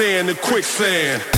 Handstand 0.00 0.30
in 0.30 0.36
quicksand. 0.36 1.29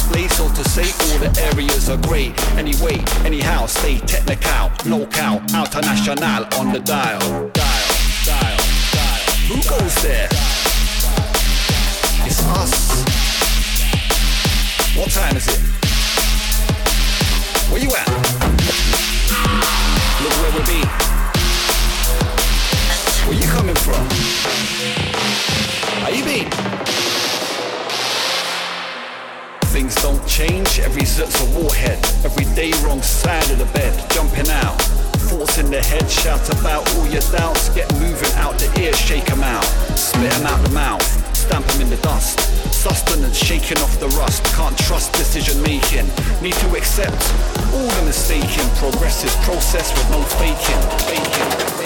display, 0.00 0.28
so 0.28 0.48
to 0.48 0.68
say, 0.68 0.82
all 0.82 1.18
the 1.18 1.30
areas 1.52 1.88
are 1.90 1.96
great. 2.08 2.32
Anyway, 2.56 3.02
anyhow, 3.24 3.66
stay 3.66 3.98
technical, 3.98 4.70
local, 4.86 5.40
international 5.52 6.44
on 6.58 6.72
the 6.72 6.80
dial. 6.80 7.20
Dial, 7.20 7.88
dial, 8.24 8.58
dial. 8.92 9.22
Who 9.48 9.56
goes 9.68 10.02
there? 10.02 10.28
It's 12.26 12.40
us. 12.46 13.04
What 14.96 15.10
time 15.10 15.36
is 15.36 15.48
it? 15.48 15.60
Where 17.70 17.82
you 17.82 17.90
at? 17.90 18.08
Look 20.22 20.34
where 20.40 20.52
we 20.56 20.62
be. 20.66 20.80
Where 23.26 23.38
you 23.38 23.48
coming 23.48 23.76
from? 23.76 24.08
How 26.00 26.08
you 26.08 26.24
been? 26.24 27.09
things 29.70 29.94
don't 30.02 30.26
change, 30.26 30.80
every 30.80 31.04
zit's 31.04 31.40
a 31.40 31.46
warhead. 31.58 31.98
Every 32.24 32.44
day 32.56 32.72
wrong 32.82 33.00
side 33.02 33.48
of 33.50 33.58
the 33.58 33.66
bed, 33.66 33.94
jumping 34.10 34.50
out. 34.50 34.76
Thoughts 35.30 35.58
in 35.58 35.70
the 35.70 35.80
head, 35.80 36.10
shout 36.10 36.42
about 36.58 36.82
all 36.94 37.06
your 37.06 37.22
doubts. 37.30 37.68
Get 37.70 37.86
moving 37.94 38.32
out 38.34 38.58
the 38.58 38.68
ear, 38.80 38.92
shake 38.92 39.30
'em 39.30 39.42
out. 39.42 39.66
spit 39.94 40.32
'em 40.34 40.46
out 40.46 40.60
the 40.64 40.70
mouth, 40.70 41.06
stamp 41.36 41.68
'em 41.70 41.80
in 41.82 41.90
the 41.90 41.96
dust. 41.98 42.40
Sustenance, 42.72 43.36
shaking 43.36 43.78
off 43.78 43.94
the 44.00 44.08
rust. 44.20 44.42
Can't 44.56 44.76
trust 44.78 45.12
decision 45.12 45.62
making. 45.62 46.08
Need 46.42 46.54
to 46.64 46.68
accept 46.76 47.22
all 47.72 47.90
the 47.98 48.02
mistaken. 48.02 48.66
Progress 48.76 49.22
is 49.24 49.34
process 49.46 49.92
with 49.96 50.10
no 50.10 50.22
faking. 50.40 50.82
Faking. 51.06 51.79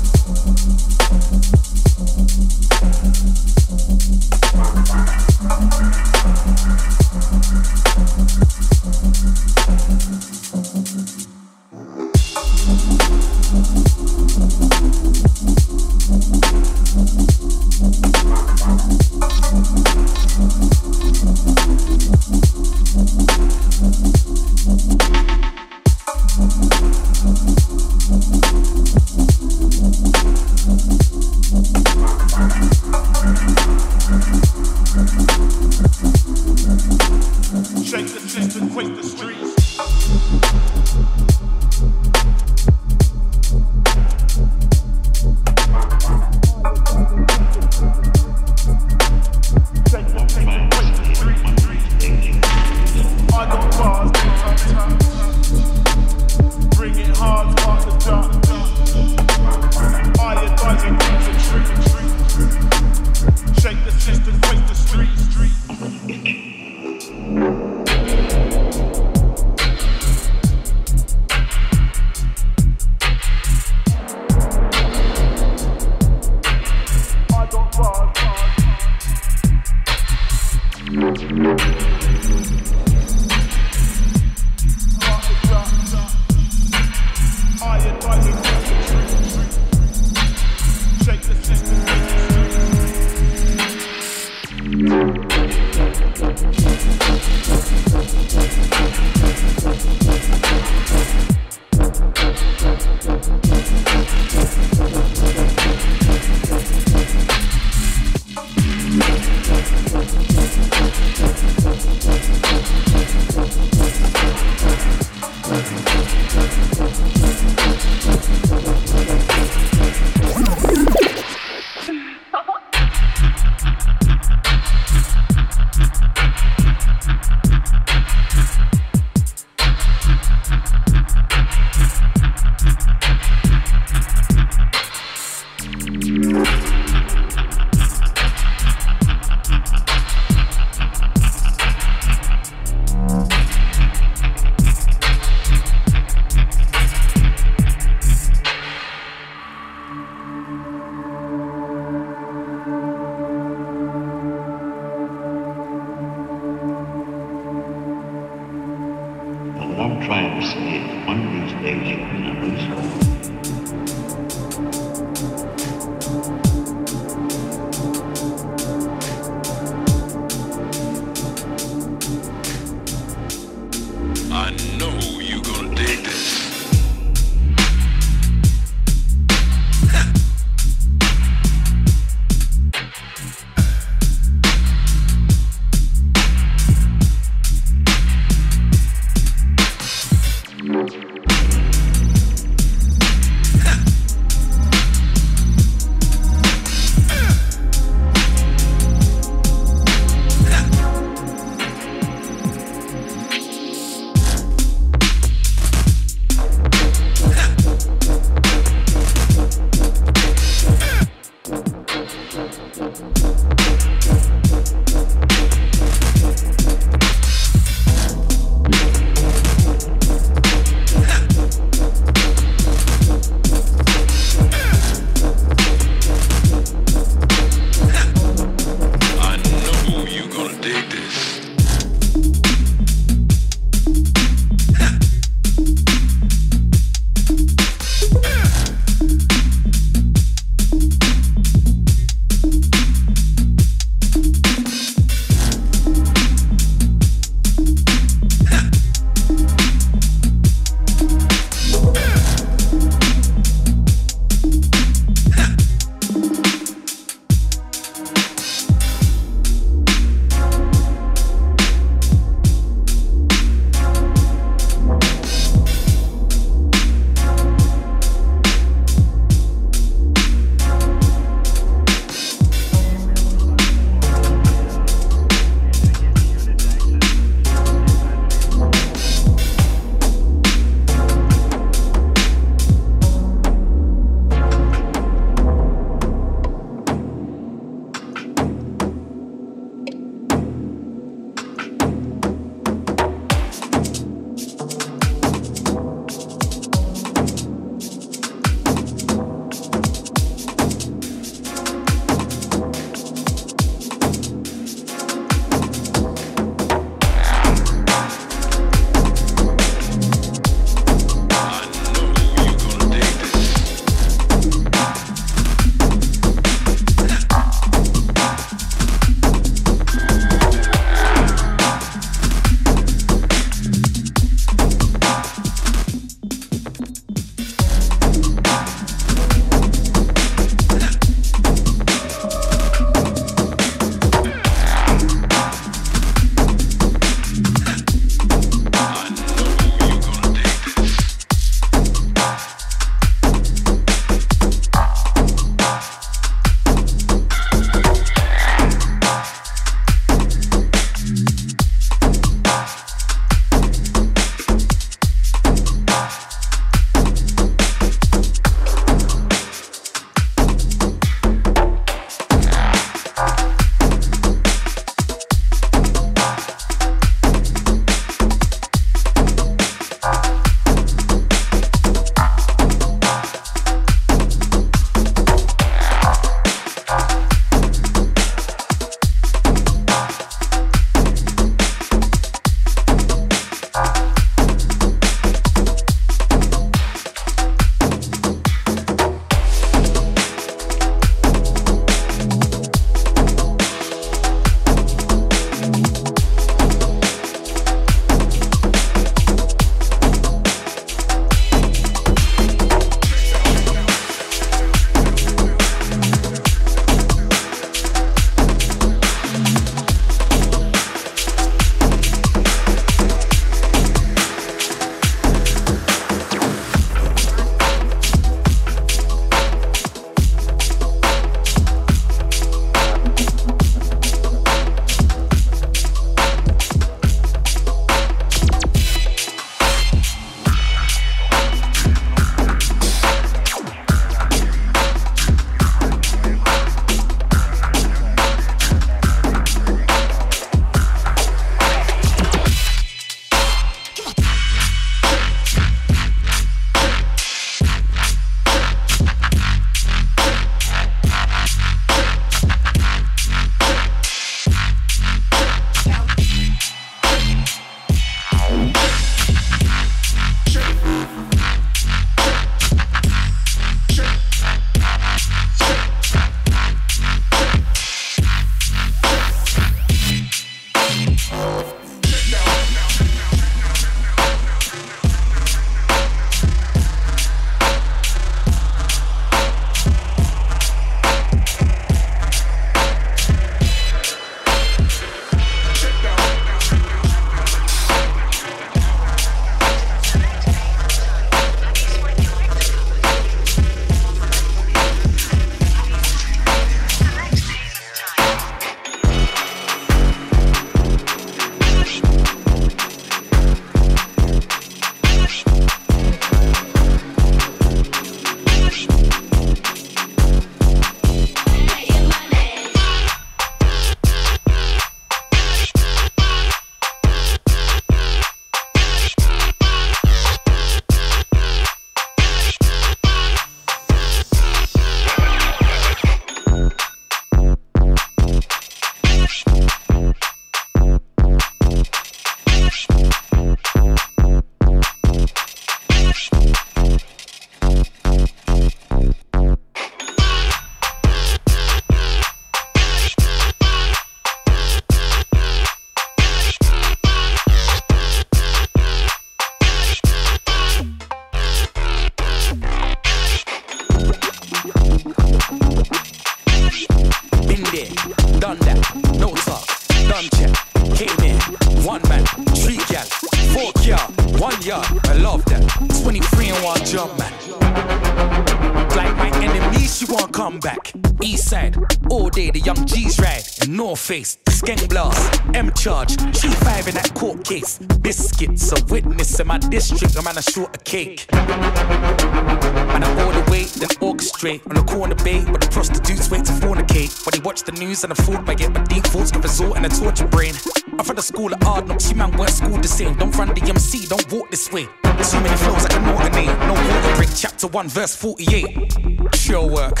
Man 580.24 580.38
a 580.38 580.42
short 580.42 580.74
a 580.74 580.78
cake. 580.78 581.26
And 581.32 583.04
I 583.04 583.26
order 583.26 583.44
wait, 583.50 583.68
then 583.74 583.90
orchestrate 584.00 584.66
on 584.66 584.74
the 584.74 584.82
corner 584.90 585.14
bay 585.16 585.44
where 585.44 585.58
the 585.58 585.68
prostitutes 585.70 586.30
wait 586.30 586.46
to 586.46 586.52
fornicate. 586.52 587.26
When 587.26 587.32
they 587.32 587.44
watch 587.44 587.64
the 587.64 587.72
news 587.72 588.04
and 588.04 588.12
I 588.12 588.16
thought 588.16 588.48
I 588.48 588.54
get 588.54 588.72
my 588.72 588.82
deep 588.84 589.04
thoughts 589.04 589.30
can 589.30 589.42
resort 589.42 589.76
in 589.76 589.84
a 589.84 589.88
torture 589.90 590.26
brain. 590.26 590.54
I'm 590.98 591.04
from 591.04 591.16
the 591.16 591.22
school 591.22 591.52
of 591.52 591.62
hard 591.62 591.88
knocks, 591.88 592.08
you 592.08 592.16
man 592.16 592.34
weren't 592.38 592.52
schooled 592.52 592.82
the 592.82 592.88
same. 592.88 593.14
Don't 593.18 593.36
run 593.36 593.48
the 593.48 593.60
MC, 593.60 594.06
don't 594.06 594.32
walk 594.32 594.50
this 594.50 594.72
way. 594.72 594.84
Too 594.84 595.40
many 595.40 595.56
flows 595.56 595.84
I 595.84 595.88
can 595.88 596.08
alternate. 596.08 596.58
No 596.68 596.72
water 596.72 597.16
break, 597.16 597.30
chapter 597.36 597.66
1, 597.66 597.88
verse 597.88 598.16
48. 598.16 599.32
Chill 599.34 599.68
work, 599.68 600.00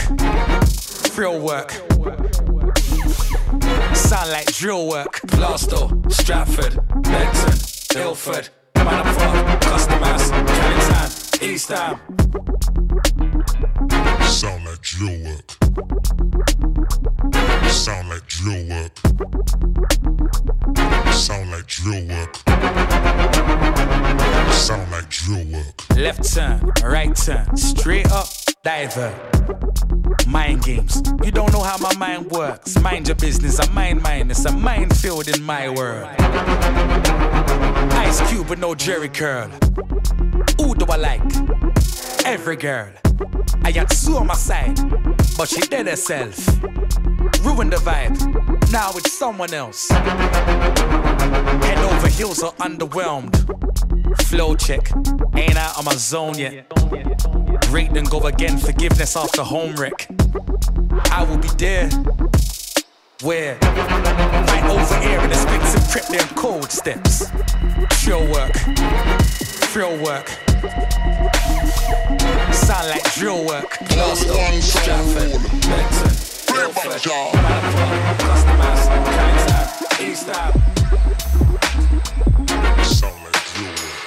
real 1.18 1.38
work. 1.38 1.72
Sound 3.94 4.30
like 4.30 4.46
drill 4.54 4.88
work. 4.88 5.20
Glasgow, 5.26 5.90
Stratford, 6.08 6.80
Beckton, 7.02 7.96
Ilford, 7.96 8.48
Customers, 8.74 8.82
Canning 8.84 9.16
Town, 9.18 9.93
East 11.44 11.68
Ham. 11.68 12.00
Sound 14.22 14.64
like 14.64 14.80
drill 14.80 15.24
work. 15.24 15.50
Sound 17.70 18.08
like 18.08 18.26
drill 18.26 18.66
work. 18.70 18.98
Sound 21.12 21.50
like 21.50 21.66
drill 21.66 22.06
work. 22.08 22.36
Sound 24.52 24.90
like 24.90 25.08
drill 25.10 25.44
work. 25.52 25.96
Left 25.98 26.34
turn, 26.34 26.72
right 26.82 27.14
turn, 27.14 27.54
straight 27.56 28.10
up, 28.10 28.28
diver. 28.62 29.12
Mind 30.26 30.64
games. 30.64 31.02
You 31.22 31.30
don't 31.30 31.52
know 31.52 31.62
how 31.62 31.76
my 31.76 31.94
mind 31.96 32.30
works. 32.30 32.80
Mind 32.80 33.08
your 33.08 33.16
business. 33.16 33.60
I 33.60 33.70
mind 33.70 34.02
mine. 34.02 34.30
It's 34.30 34.46
a 34.46 34.52
minefield 34.56 35.28
in 35.28 35.42
my 35.42 35.68
world. 35.68 36.08
Ice 38.00 38.26
Cube 38.30 38.48
with 38.48 38.60
no 38.60 38.74
Jheri 38.74 39.12
curl. 39.12 39.50
Do 40.84 40.92
I 40.92 40.96
like? 40.96 41.22
Every 42.26 42.56
girl. 42.56 42.90
I 43.62 43.70
had 43.70 43.90
Sue 43.90 44.16
on 44.16 44.26
my 44.26 44.34
side, 44.34 44.76
but 45.36 45.48
she 45.48 45.62
did 45.62 45.86
herself. 45.86 46.36
Ruined 47.42 47.72
the 47.72 47.80
vibe. 47.80 48.18
Now 48.70 48.90
it's 48.90 49.12
someone 49.12 49.54
else. 49.54 49.88
Head 49.88 51.78
over 51.78 52.08
heels 52.08 52.42
or 52.42 52.52
underwhelmed. 52.54 53.34
Flow 54.24 54.54
check. 54.56 54.90
Ain't 55.34 55.56
out 55.56 55.78
of 55.78 55.86
my 55.86 55.94
zone 55.94 56.36
yet. 56.36 56.66
Rate 57.70 57.94
then 57.94 58.04
go 58.04 58.20
again. 58.26 58.58
Forgiveness 58.58 59.16
after 59.16 59.42
home 59.42 59.74
wreck. 59.76 60.06
I 61.10 61.24
will 61.24 61.38
be 61.38 61.48
there. 61.56 61.88
Where? 63.22 63.56
Right 63.62 64.64
over 64.68 65.00
here 65.00 65.20
in 65.20 65.30
expensive 65.30 65.88
prep 65.90 66.08
them 66.08 66.28
cold 66.36 66.70
steps. 66.70 67.30
Drill 68.02 68.30
work. 68.30 68.52
Drill 69.74 69.98
work. 70.04 70.28
Sound 72.54 72.88
like 72.90 73.12
drill 73.14 73.44
work. 73.44 73.76
Glasgow, 73.88 74.60
Stratford, 74.60 75.32
Beckton, 75.66 76.14
Ilford, 76.54 77.02
Customers, 78.20 78.86
Canning 78.86 79.40
Town, 79.48 79.66
East 80.00 80.26
Ham. 80.28 80.52
Sound 82.84 83.18
like 83.24 83.42
drill 83.54 83.74
work. 83.82 83.98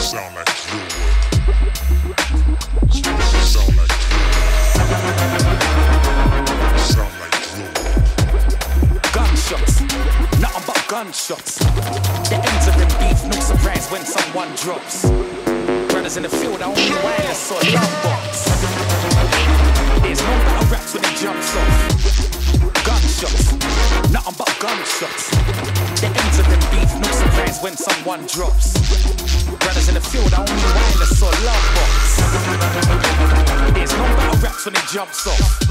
Sound 0.00 0.34
like 0.36 0.48
drill 0.66 0.83
gunshots. 10.94 11.58
The 11.58 12.38
ends 12.38 12.66
of 12.70 12.74
them 12.78 12.86
beef, 13.02 13.18
no 13.26 13.34
surprise 13.40 13.90
when 13.90 14.06
someone 14.06 14.46
drops. 14.54 15.02
Brothers 15.90 16.16
in 16.16 16.22
the 16.22 16.28
field, 16.28 16.62
I 16.62 16.66
only 16.70 16.94
wireless 17.02 17.50
or 17.50 17.58
love 17.74 17.94
box. 18.06 18.46
There's 20.06 20.22
no 20.22 20.34
better 20.46 20.66
raps 20.70 20.94
when 20.94 21.02
it 21.02 21.16
jumps 21.18 21.50
off. 21.58 21.74
Gunshots, 22.86 23.44
nothing 24.14 24.36
but 24.38 24.54
gunshots. 24.62 25.34
The 25.98 26.14
ends 26.14 26.38
of 26.38 26.46
them 26.46 26.62
beef, 26.70 26.90
no 27.02 27.10
surprise 27.10 27.58
when 27.60 27.74
someone 27.76 28.22
drops. 28.30 28.78
Brothers 29.58 29.88
in 29.88 29.94
the 29.94 30.04
field, 30.12 30.32
I 30.32 30.46
only 30.46 30.68
wireless 30.78 31.18
or 31.26 31.34
love 31.42 31.64
box. 31.74 32.22
There's 33.74 33.94
no 33.98 34.06
better 34.14 34.38
raps 34.46 34.64
when 34.64 34.76
it 34.76 34.86
jumps 34.94 35.26
off. 35.26 35.64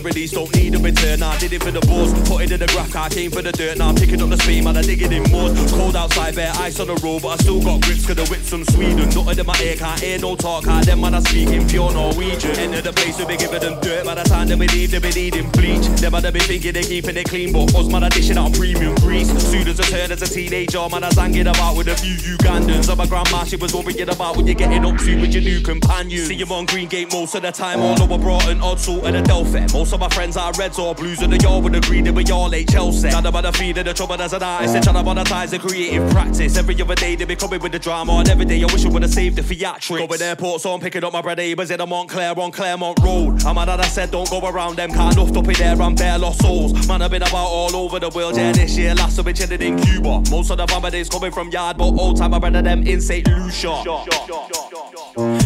Release, 0.00 0.32
don't 0.32 0.54
need 0.54 0.74
a 0.74 0.78
return. 0.84 1.22
I 1.22 1.36
did 1.38 1.52
it 1.52 1.62
for 1.62 1.70
the 1.70 1.80
boys, 1.80 2.12
put 2.28 2.42
it 2.44 2.52
in 2.52 2.60
the 2.60 2.66
graph, 2.66 2.94
I 2.94 3.08
came 3.08 3.30
for 3.30 3.40
the 3.40 3.50
dirt. 3.52 3.78
Now 3.78 3.88
I'm 3.88 3.94
picking 3.96 4.20
up 4.20 4.28
the 4.28 4.36
speed, 4.36 4.62
man, 4.64 4.76
I 4.76 4.82
dig 4.82 5.02
it 5.02 5.12
in 5.12 5.24
mud. 5.32 5.56
Cold 5.70 5.96
outside, 5.96 6.36
bare 6.36 6.52
ice 6.56 6.78
on 6.78 6.86
the 6.88 6.94
road, 7.02 7.22
but 7.22 7.28
I 7.28 7.36
still 7.42 7.62
got 7.62 7.80
grips, 7.80 8.06
cause 8.06 8.16
the 8.16 8.26
whips 8.26 8.50
from 8.50 8.64
Sweden. 8.64 9.08
Nothing 9.08 9.38
in 9.38 9.46
my 9.46 9.58
ear, 9.64 9.76
can't 9.76 9.98
hear 9.98 10.18
no 10.18 10.36
talk, 10.36 10.68
I 10.68 10.84
them 10.84 11.00
man, 11.00 11.14
I 11.14 11.20
speak 11.20 11.48
in 11.48 11.66
pure 11.66 11.92
Norwegian. 11.92 12.52
Enter 12.60 12.82
the 12.82 12.92
place, 12.92 13.18
we 13.18 13.24
be 13.24 13.36
giving 13.36 13.60
them 13.60 13.80
dirt, 13.80 14.04
by 14.04 14.14
the 14.14 14.24
time 14.24 14.48
they 14.48 14.56
believe 14.56 14.90
they 14.90 15.00
be 15.00 15.10
needing 15.10 15.50
bleach. 15.50 15.86
Them 16.00 16.12
man, 16.12 16.22
they 16.22 16.30
be 16.30 16.40
thinking 16.40 16.74
they 16.74 16.82
keeping 16.82 17.16
it 17.16 17.28
clean, 17.28 17.52
but 17.52 17.74
us 17.74 17.88
man, 17.88 18.04
I 18.04 18.08
dishing 18.10 18.36
out 18.36 18.52
premium 18.52 18.94
grease. 18.96 19.32
Soon 19.40 19.66
as 19.66 19.80
I 19.80 19.84
turn 19.84 20.12
as 20.12 20.20
a 20.20 20.28
teenager, 20.28 20.86
man, 20.92 21.02
I 21.02 21.10
zanging 21.10 21.48
about 21.48 21.76
with 21.76 21.88
a 21.88 21.96
few 21.96 22.36
Ugandans. 22.36 22.90
I'm 22.90 23.00
a 23.00 23.06
grandma, 23.06 23.44
she 23.44 23.56
was 23.56 23.74
worrying 23.74 24.08
about 24.08 24.36
what 24.36 24.44
you're 24.46 24.54
getting 24.54 24.84
up 24.84 24.98
to 24.98 25.20
with 25.20 25.32
your 25.32 25.42
new 25.42 25.60
companion. 25.60 26.26
See 26.26 26.34
you 26.34 26.46
on 26.46 26.66
Green 26.66 26.88
Gate 26.88 27.12
most 27.12 27.34
of 27.34 27.42
the 27.42 27.52
time, 27.52 27.80
although 27.80 28.12
I 28.14 28.18
brought 28.18 28.48
an 28.48 28.60
odd 28.60 28.78
sort 28.78 29.04
of 29.06 29.12
the 29.14 29.22
Delphi. 29.22 29.66
Most 29.72 29.92
of 29.92 30.00
my 30.00 30.08
friends 30.10 30.36
are 30.36 30.52
reds 30.74 30.78
or 30.78 30.94
blues, 30.94 31.22
and 31.22 31.32
they 31.32 31.46
all 31.46 31.62
would 31.62 31.74
agree 31.74 32.00
that 32.02 32.12
we 32.12 32.24
all 32.32 32.52
ain't 32.54 32.70
Chelsea. 32.70 33.08
None 33.08 33.26
about 33.26 33.42
the 33.42 33.52
feed 33.52 33.78
of 33.78 33.84
the 33.84 33.94
trouble 33.94 34.20
as 34.20 34.32
an 34.32 34.42
artist, 34.42 34.72
they're 34.72 34.82
trying 34.82 35.04
monetize 35.04 35.50
the 35.50 35.58
creative 35.58 36.08
practice. 36.10 36.56
Every 36.56 36.80
other 36.80 36.94
day 36.94 37.16
they 37.16 37.24
be 37.24 37.36
coming 37.36 37.60
with 37.60 37.72
the 37.72 37.78
drama, 37.78 38.12
and 38.14 38.28
every 38.28 38.44
day 38.44 38.62
I 38.62 38.72
wish 38.72 38.84
I 38.84 38.88
would 38.88 39.02
have 39.02 39.12
saved 39.12 39.36
the 39.36 39.42
theatrics. 39.42 40.08
Going 40.08 40.22
airport, 40.22 40.60
so 40.60 40.72
I'm 40.72 40.80
picking 40.80 41.04
up 41.04 41.12
my 41.12 41.22
bread 41.22 41.38
neighbours 41.38 41.70
in 41.70 41.80
a 41.80 41.86
Montclair 41.86 42.38
on 42.38 42.50
Claremont 42.50 42.98
Road. 43.00 43.42
I'm 43.44 43.56
mad 43.56 43.68
that 43.68 43.80
I 43.80 43.86
said 43.86 44.10
don't 44.10 44.28
go 44.30 44.40
around 44.40 44.76
them, 44.76 44.90
can't 44.90 45.16
enough 45.16 45.36
up 45.36 45.48
in 45.48 45.54
there, 45.54 45.80
I'm 45.80 45.94
bare 45.94 46.18
lost 46.18 46.40
souls. 46.42 46.88
Man, 46.88 47.02
I've 47.02 47.10
been 47.10 47.22
about 47.22 47.48
all 47.48 47.74
over 47.76 47.98
the 47.98 48.10
world, 48.10 48.36
yeah, 48.36 48.52
this 48.52 48.76
year 48.76 48.94
last 48.94 49.18
I've 49.18 49.24
been 49.24 49.34
chilling 49.34 49.62
in 49.62 49.80
Cuba. 49.80 50.22
Most 50.30 50.50
of 50.50 50.58
the 50.58 50.66
family 50.66 50.90
days 50.90 51.08
coming 51.08 51.32
from 51.32 51.50
yard, 51.50 51.76
but 51.76 51.84
old 51.84 52.16
time 52.16 52.34
I 52.34 52.38
brother 52.38 52.62
them 52.62 52.86
in 52.86 53.00
St. 53.00 53.26
Lucia. 53.28 53.82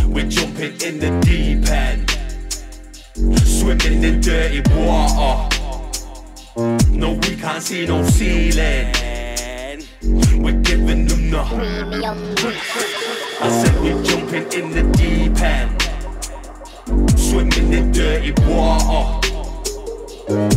We're 0.07 0.29
jumping 0.29 0.81
in 0.81 0.99
the 0.99 1.21
deep 1.23 1.69
end. 1.69 2.18
Swimming 3.19 4.05
in 4.05 4.21
dirty 4.21 4.63
water. 4.77 5.49
No, 6.93 7.15
we 7.15 7.35
can't 7.35 7.61
see 7.61 7.85
no 7.85 8.05
ceiling. 8.05 8.95
We're 10.41 10.61
giving 10.63 11.09
them 11.09 11.31
the. 11.31 11.41
I 13.41 13.49
said 13.51 13.75
we're 13.83 14.01
jumping 14.05 14.53
in 14.53 14.71
the 14.71 14.85
deep 14.97 15.41
end. 15.41 15.83
Swimming 17.19 17.73
in 17.73 17.91
dirty 17.91 18.31
water. 18.47 19.19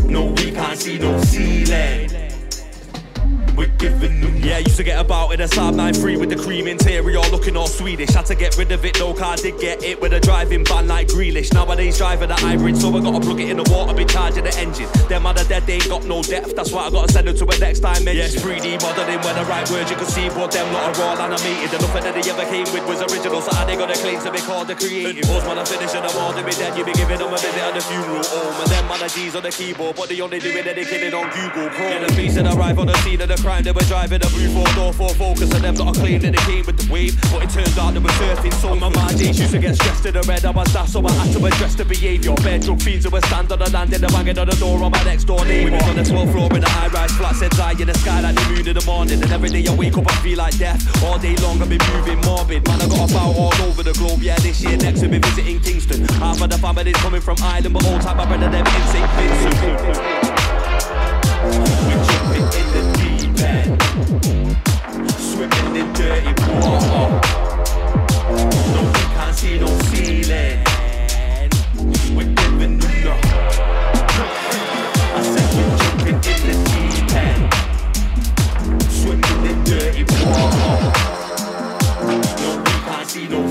No, 0.08 0.26
we 0.26 0.52
can't 0.52 0.78
see 0.78 1.00
no 1.00 1.20
ceiling 1.22 2.11
we're 3.62 3.78
giving 3.78 4.22
them. 4.22 4.36
Yeah, 4.42 4.58
used 4.58 4.78
to 4.78 4.84
get 4.84 5.00
about 5.00 5.34
in 5.34 5.42
a 5.42 5.46
Saab 5.46 5.76
93 5.76 6.18
with 6.18 6.30
the 6.30 6.36
cream 6.36 6.68
interior, 6.68 7.22
looking 7.30 7.56
all 7.56 7.68
Swedish. 7.68 8.10
Had 8.10 8.26
to 8.26 8.36
get 8.36 8.58
rid 8.58 8.72
of 8.72 8.84
it 8.84 8.98
though, 8.98 9.14
car 9.14 9.36
did 9.36 9.60
get 9.60 9.84
it 9.84 10.02
with 10.02 10.14
a 10.14 10.20
driving 10.20 10.66
van 10.66 10.88
like 10.88 11.08
Grealish. 11.08 11.54
Nowadays 11.54 11.98
driving 11.98 12.30
the 12.30 12.36
hybrid, 12.36 12.76
so 12.78 12.90
I 12.98 13.02
gotta 13.02 13.20
plug 13.22 13.40
it 13.40 13.50
in 13.50 13.58
the 13.58 13.68
water, 13.70 13.94
be 13.94 14.06
charging 14.06 14.44
the 14.44 14.54
engine. 14.58 14.90
Them 15.08 15.28
other 15.28 15.46
dead, 15.46 15.68
they 15.68 15.78
ain't 15.78 15.90
got 15.90 16.06
no 16.06 16.24
depth. 16.24 16.56
That's 16.56 16.72
why 16.72 16.88
I 16.88 16.90
gotta 16.90 17.12
send 17.12 17.28
them 17.28 17.38
to 17.38 17.46
a 17.46 17.60
next 17.60 17.82
time. 17.82 18.02
Yes, 18.02 18.36
3D 18.36 18.82
modeling 18.82 19.22
when 19.22 19.36
the 19.38 19.46
right 19.46 19.70
words 19.70 19.92
you 19.92 19.98
can 19.98 20.08
see, 20.08 20.28
what 20.34 20.52
them 20.52 20.66
not 20.74 20.98
a 20.98 21.00
raw 21.00 21.14
animated. 21.22 21.70
And 21.70 21.82
nothing 21.86 22.04
that 22.04 22.14
they 22.18 22.26
ever 22.30 22.46
came 22.50 22.66
with 22.74 22.86
was 22.90 23.02
original, 23.14 23.42
so 23.42 23.54
how 23.54 23.66
they 23.66 23.78
gonna 23.78 23.94
claim 23.94 24.20
to 24.26 24.32
be 24.32 24.42
called 24.42 24.68
the 24.68 24.76
creative? 24.76 25.22
Pause 25.30 25.46
when 25.46 25.60
I 25.60 25.66
finish 25.66 25.94
and 25.94 26.06
I'm 26.06 26.18
all 26.18 26.34
to 26.34 26.44
be 26.44 26.52
dead, 26.58 26.76
you 26.78 26.84
be 26.84 26.94
giving 26.94 27.20
them 27.22 27.30
a 27.30 27.38
visit 27.38 27.62
at 27.62 27.78
the 27.78 27.82
funeral 27.86 28.26
home. 28.26 28.58
And 28.58 28.70
them 28.74 28.88
man 28.90 29.06
G's 29.10 29.36
on 29.36 29.44
the 29.44 29.52
keyboard, 29.54 29.96
but 29.96 30.10
they 30.10 30.20
only 30.20 30.40
do 30.40 30.50
it, 30.50 30.66
they 30.66 30.86
killing 30.86 31.14
on 31.14 31.30
Google 31.30 31.70
Chrome. 31.70 31.94
Yeah, 31.94 32.10
the 32.10 32.14
beast 32.18 32.36
that 32.42 32.50
arrive 32.50 32.80
on 32.80 32.88
the 32.88 32.98
scene 33.06 33.22
of 33.22 33.30
the 33.30 33.38
crime, 33.52 33.64
they 33.64 33.72
were 33.72 33.88
driving 33.88 34.22
a 34.24 34.30
blue 34.30 34.50
four 34.54 34.68
door 34.76 34.94
Ford 34.94 35.16
Focus 35.18 35.52
and 35.52 35.64
them 35.64 35.76
that 35.76 35.88
are 35.88 35.94
claiming 35.94 36.32
they 36.32 36.46
came 36.48 36.66
with 36.66 36.78
the 36.80 36.88
wave. 36.92 37.20
But 37.32 37.44
it 37.44 37.50
turned 37.50 37.78
out 37.78 37.94
they 37.94 38.00
were 38.00 38.16
surfing 38.20 38.54
so 38.62 38.76
my 38.76 38.90
mind 38.90 39.20
days 39.20 39.40
used 39.40 39.52
to 39.52 39.60
get 39.60 39.76
stressed 39.76 40.04
to 40.04 40.12
the 40.12 40.22
red. 40.24 40.46
I 40.46 40.52
was 40.52 40.72
that, 40.74 40.88
so 40.88 41.06
I 41.06 41.12
had 41.12 41.34
to 41.36 41.46
address 41.46 41.76
the 41.76 41.86
behaviour. 41.86 42.34
Bed 42.36 42.62
drug 42.62 42.82
fiends 42.82 43.06
who 43.06 43.12
were 43.12 43.22
stand 43.22 43.52
on 43.52 43.60
the 43.60 43.70
land 43.72 43.94
in 43.94 44.02
the 44.02 44.08
on 44.12 44.26
the 44.26 44.56
door 44.56 44.84
on 44.84 44.92
my 44.92 45.04
next 45.04 45.26
door 45.26 45.44
neighbour. 45.46 45.84
On 45.84 45.96
the 45.96 46.04
12th 46.04 46.32
floor 46.32 46.54
in 46.54 46.62
the 46.62 46.70
high 46.70 46.88
rise 46.88 47.12
flat, 47.18 47.36
said 47.36 47.60
eye 47.60 47.76
in 47.80 47.88
the 47.88 47.94
sky 47.96 48.22
like 48.22 48.36
the 48.36 48.46
moon 48.50 48.68
in 48.68 48.76
the 48.76 48.86
morning. 48.86 49.22
And 49.22 49.32
every 49.32 49.50
day 49.50 49.68
I 49.68 49.76
wake 49.76 49.98
up, 49.98 50.08
I 50.08 50.16
feel 50.24 50.38
like 50.38 50.58
death. 50.58 50.82
All 51.04 51.20
day 51.20 51.36
long 51.38 51.62
I've 51.62 51.70
been 51.70 51.84
moving 51.94 52.22
morbid. 52.22 52.66
Man, 52.68 52.82
I 52.82 52.88
got 52.88 53.12
about 53.12 53.36
all 53.36 53.54
over 53.68 53.84
the 53.84 53.94
globe. 53.94 54.22
Yeah, 54.22 54.40
this 54.40 54.62
year 54.64 54.78
next 54.78 55.02
we'll 55.02 55.12
be 55.12 55.20
visiting 55.20 55.60
Kingston. 55.60 56.06
Half 56.24 56.42
of 56.42 56.50
the 56.50 56.58
family's 56.58 56.96
coming 56.98 57.22
from 57.22 57.38
Ireland, 57.42 57.74
but 57.74 57.86
all 57.86 58.00
time 58.00 58.18
my 58.18 58.26
brother 58.26 58.50
them 58.50 58.66
in 58.66 58.84
St. 58.94 59.10
Vincent. 59.20 60.22
Swimming 64.20 65.76
in 65.78 65.94
dirty 65.94 66.34
water. 66.44 67.08
No, 68.74 68.82
we 68.84 69.04
can't 69.16 69.36
see 69.36 69.58
no 69.58 69.68
ceiling. 69.88 70.60
We're 72.14 72.28
living 72.28 72.62
in 72.62 72.80
the. 72.80 73.16
I 75.14 75.22
said 75.24 75.48
we're 75.56 75.78
jumping 75.78 76.16
in 76.16 76.40
the 76.46 76.56
deep 76.68 77.16
end, 77.16 77.44
in 79.50 79.58
dirty 79.64 80.04
water. 80.04 80.92
No, 82.42 82.50
we 82.58 82.76
can't 82.84 83.08
see 83.08 83.28
no 83.30 83.51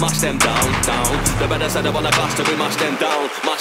mash 0.00 0.18
them 0.18 0.38
down, 0.38 0.82
down. 0.82 1.12
The 1.38 1.46
better 1.48 1.68
said 1.68 1.82
they 1.82 1.90
wanna 1.90 2.10
clash 2.10 2.38
we 2.48 2.56
mash 2.56 2.76
them 2.76 2.95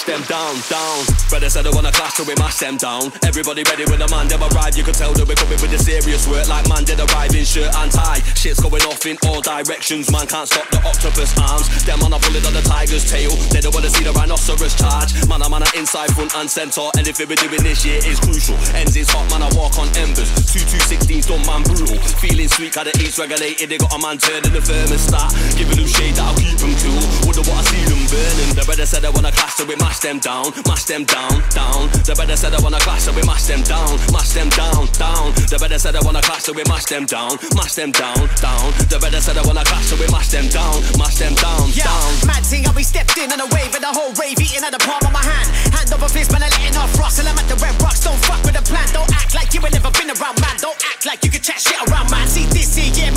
them 0.06 0.22
down, 0.30 0.56
down. 0.70 0.98
Brother 1.30 1.50
said 1.50 1.66
they 1.66 1.74
wanna 1.74 1.92
clash 1.92 2.16
till 2.16 2.26
we 2.26 2.36
mash 2.38 2.58
them 2.62 2.78
down. 2.78 3.12
Everybody 3.26 3.64
ready 3.66 3.86
when 3.90 4.00
the 4.00 4.10
man 4.10 4.28
them 4.30 4.42
arrive. 4.42 4.78
You 4.78 4.84
could 4.84 4.96
tell 4.96 5.14
that 5.14 5.26
we're 5.26 5.36
coming 5.36 5.58
with 5.58 5.74
the 5.74 5.82
serious 5.82 6.30
work, 6.30 6.48
like 6.48 6.70
man 6.70 6.86
did 6.86 7.02
arrive 7.02 7.34
in 7.34 7.46
shirt 7.46 7.74
and 7.76 7.92
tie. 7.92 8.22
Shit's 8.38 8.62
going 8.62 8.86
off 8.86 9.06
in 9.06 9.18
all 9.26 9.42
directions. 9.42 10.12
Man 10.14 10.28
can't 10.28 10.48
stop 10.48 10.70
the 10.70 10.80
octopus 10.86 11.34
arms. 11.42 11.66
Them 11.84 12.00
man 12.00 12.14
are 12.14 12.22
pulling 12.22 12.46
on 12.46 12.54
the 12.54 12.62
tiger's 12.62 13.06
tail. 13.10 13.34
They 13.50 13.62
don't 13.62 13.74
wanna 13.74 13.90
see 13.90 14.06
the 14.06 14.14
rhinoceros 14.14 14.76
charge. 14.78 15.12
Man, 15.28 15.42
I'm 15.42 15.54
on 15.54 15.66
a 15.66 15.70
inside, 15.76 16.14
front 16.14 16.36
and 16.38 16.50
centre. 16.50 16.88
Anything 16.98 17.28
we 17.28 17.36
doing 17.36 17.66
this 17.66 17.86
year 17.86 17.98
is 18.06 18.22
crucial. 18.22 18.56
Ends 18.78 18.96
is 18.96 19.10
hot, 19.10 19.26
man. 19.34 19.42
I 19.42 19.50
walk 19.58 19.78
on 19.82 19.90
embers. 19.98 20.30
Two 20.54 20.62
two 20.70 20.82
sixteens 20.86 21.26
done, 21.26 21.42
man, 21.50 21.66
brutal. 21.66 21.98
Feeling 22.22 22.48
sweet, 22.48 22.74
the 22.74 22.94
eats 23.02 23.18
regulated. 23.18 23.70
They 23.70 23.78
got 23.78 23.94
a 23.94 24.00
man 24.00 24.18
turning 24.22 24.54
the 24.54 24.62
thermostat. 24.62 25.34
Giving 25.58 25.78
them 25.82 25.90
shade 25.90 26.14
that'll 26.14 26.38
keep 26.38 26.58
them 26.62 26.74
cool. 26.84 27.02
Wonder 27.26 27.44
what 27.50 27.58
I 27.60 27.64
see 27.66 27.84
them 27.90 28.04
burning. 28.08 28.52
The 28.54 28.64
brother 28.66 28.86
said 28.86 29.04
I 29.06 29.10
wanna 29.10 29.32
clash, 29.32 29.56
so 29.58 29.66
we 29.66 29.76
mash 29.78 29.95
them 30.00 30.20
down. 30.20 30.52
Mash 30.68 30.86
them 30.86 31.04
down, 31.06 31.42
down. 31.52 31.88
The 32.04 32.14
better 32.18 32.36
said 32.36 32.54
I 32.54 32.62
wanna 32.62 32.80
clash, 32.80 33.04
so 33.04 33.12
we 33.14 33.24
mash 33.24 33.44
them 33.46 33.62
down. 33.62 33.96
Mash 34.12 34.34
them 34.34 34.50
down, 34.50 34.88
down. 34.98 35.32
The 35.48 35.58
better 35.60 35.80
said 35.80 35.96
I 35.96 36.02
wanna 36.02 36.22
clash, 36.22 36.44
so 36.44 36.54
we 36.54 36.64
mash 36.68 36.86
them 36.86 37.06
down. 37.06 37.38
Mash 37.56 37.74
them 37.76 37.92
down, 37.92 38.28
down. 38.42 38.66
The 38.92 38.98
better 39.00 39.22
said 39.22 39.38
I 39.38 39.44
wanna 39.48 39.64
clash, 39.64 39.88
so 39.88 39.96
we 39.96 40.08
mash 40.12 40.30
them 40.30 40.48
down. 40.50 40.76
Mash 41.00 41.18
them 41.18 41.34
down, 41.36 41.72
Yeah, 41.72 41.86
down. 41.88 42.28
mad 42.28 42.44
thing 42.46 42.64
how 42.66 42.74
we 42.74 42.84
stepped 42.84 43.18
in 43.18 43.32
on 43.32 43.40
a 43.40 43.48
wave 43.56 43.72
and 43.74 43.84
the 43.84 43.94
whole 43.94 44.12
rave 44.20 44.38
eating 44.40 44.64
at 44.64 44.72
the 44.76 44.82
palm 44.84 45.00
of 45.06 45.14
my 45.14 45.24
hand. 45.24 45.48
Hand 45.72 45.90
over 45.94 46.10
fist, 46.10 46.32
man, 46.32 46.44
I 46.44 46.50
letting 46.50 46.76
off 46.78 46.92
rocks 47.00 47.20
and 47.20 47.28
I'm 47.30 47.38
at 47.40 47.48
the 47.48 47.56
red 47.64 47.76
rocks. 47.82 48.04
Don't 48.04 48.20
fuck 48.28 48.44
with 48.44 48.56
the 48.60 48.66
plan. 48.68 48.88
Don't 48.92 49.10
act 49.16 49.34
like 49.34 49.54
you 49.54 49.62
ain't 49.64 49.74
never 49.74 49.92
been 49.96 50.12
around, 50.12 50.38
man. 50.42 50.56
Don't 50.60 50.78
act 50.92 51.06
like 51.06 51.24
you 51.24 51.32
can 51.32 51.42
chat 51.42 51.60
shit 51.64 51.80
around, 51.88 52.12
man. 52.12 52.28
See 52.28 52.46
this 52.52 52.76
here, 52.76 52.92
yeah, 52.92 53.15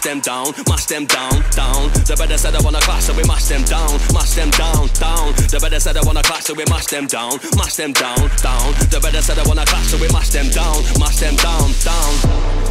mash 0.00 0.06
them 0.06 0.20
down, 0.20 0.54
mash 0.66 0.86
them 0.86 1.04
down, 1.04 1.30
down. 1.50 1.90
The 2.08 2.16
better 2.16 2.38
said 2.38 2.54
I 2.54 2.60
wanna 2.62 2.80
clash, 2.80 3.04
so 3.04 3.12
we 3.12 3.22
mash 3.24 3.44
them 3.44 3.62
down, 3.64 3.90
mash 4.14 4.32
them 4.32 4.50
down, 4.50 4.88
down. 4.94 5.34
The 5.52 5.58
better 5.60 5.78
said 5.78 5.96
I 5.98 6.02
wanna 6.02 6.22
clash, 6.22 6.44
so 6.44 6.54
we 6.54 6.64
mash 6.70 6.86
them 6.86 7.06
down, 7.06 7.38
mash 7.56 7.76
them 7.76 7.92
down, 7.92 8.16
down. 8.40 8.72
The 8.88 8.98
better 9.02 9.20
said 9.20 9.38
I 9.38 9.46
wanna 9.46 9.66
clash, 9.66 9.88
so 9.88 9.98
we 9.98 10.08
mash 10.08 10.30
them 10.30 10.48
down, 10.48 10.82
mash 10.98 11.16
them 11.16 11.36
down, 11.36 11.72
down. 11.84 12.69